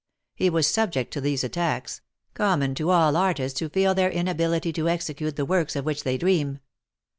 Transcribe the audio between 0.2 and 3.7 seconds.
He was subject to these attacks— common to all artists who